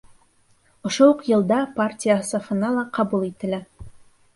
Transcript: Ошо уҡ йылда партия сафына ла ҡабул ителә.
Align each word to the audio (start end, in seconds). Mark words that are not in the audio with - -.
Ошо 0.91 1.09
уҡ 1.11 1.21
йылда 1.33 1.61
партия 1.77 2.19
сафына 2.33 2.75
ла 2.79 2.91
ҡабул 2.99 3.33
ителә. 3.33 3.67